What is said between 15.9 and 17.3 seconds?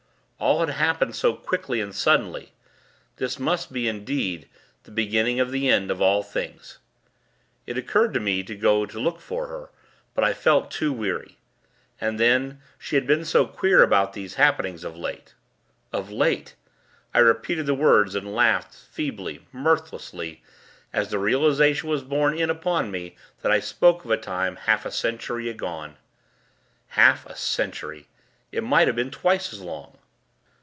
Of late! I